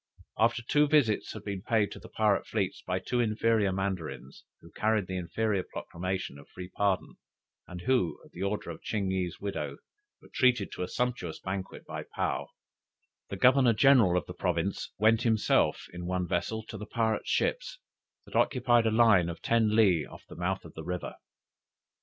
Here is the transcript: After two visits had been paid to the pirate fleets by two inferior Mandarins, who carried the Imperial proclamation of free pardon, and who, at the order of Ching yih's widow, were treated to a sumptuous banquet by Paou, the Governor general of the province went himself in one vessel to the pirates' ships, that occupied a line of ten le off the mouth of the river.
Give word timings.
After 0.39 0.63
two 0.63 0.87
visits 0.87 1.31
had 1.33 1.43
been 1.43 1.61
paid 1.61 1.91
to 1.91 1.99
the 1.99 2.09
pirate 2.09 2.47
fleets 2.47 2.81
by 2.81 2.97
two 2.97 3.19
inferior 3.19 3.71
Mandarins, 3.71 4.43
who 4.59 4.71
carried 4.71 5.05
the 5.05 5.15
Imperial 5.17 5.63
proclamation 5.71 6.39
of 6.39 6.49
free 6.49 6.69
pardon, 6.69 7.17
and 7.67 7.81
who, 7.81 8.19
at 8.25 8.31
the 8.31 8.41
order 8.41 8.71
of 8.71 8.81
Ching 8.81 9.11
yih's 9.11 9.39
widow, 9.39 9.77
were 10.19 10.31
treated 10.33 10.71
to 10.71 10.81
a 10.81 10.87
sumptuous 10.87 11.39
banquet 11.39 11.85
by 11.85 12.05
Paou, 12.17 12.47
the 13.29 13.37
Governor 13.37 13.73
general 13.73 14.17
of 14.17 14.25
the 14.25 14.33
province 14.33 14.91
went 14.97 15.21
himself 15.21 15.85
in 15.93 16.07
one 16.07 16.27
vessel 16.27 16.63
to 16.63 16.79
the 16.79 16.87
pirates' 16.87 17.29
ships, 17.29 17.77
that 18.25 18.35
occupied 18.35 18.87
a 18.87 18.91
line 18.91 19.29
of 19.29 19.39
ten 19.43 19.75
le 19.75 20.05
off 20.11 20.25
the 20.27 20.35
mouth 20.35 20.65
of 20.65 20.73
the 20.73 20.83
river. 20.83 21.13